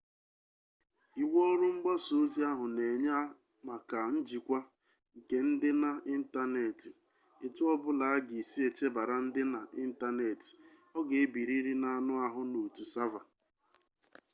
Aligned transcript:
iwu 1.21 1.37
ọrụ 1.51 1.65
mgbasa 1.75 2.11
ozi 2.23 2.41
ahụ 2.51 2.65
na-enye 2.75 3.11
maka 3.67 3.97
njikwa 4.15 4.59
nke 5.17 5.37
ndịna 5.49 5.89
ịntaneetị 6.13 6.89
etu 7.45 7.61
ọ 7.73 7.75
bụla 7.81 8.05
a 8.15 8.17
ga-esi 8.27 8.59
echebara 8.69 9.15
ndịna 9.25 9.59
ịntaneetị 9.83 10.51
ọ 10.97 10.99
ga-ebirịrị 11.07 11.73
n'anụ 11.81 12.13
ahụ 12.25 12.41
n'otu 12.49 12.83
sava 12.93 13.21